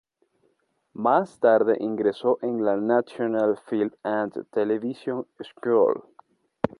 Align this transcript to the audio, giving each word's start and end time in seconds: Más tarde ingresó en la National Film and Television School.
Más 0.95 1.39
tarde 1.39 1.77
ingresó 1.79 2.39
en 2.41 2.65
la 2.65 2.75
National 2.75 3.59
Film 3.67 3.91
and 4.01 4.47
Television 4.49 5.27
School. 5.39 6.01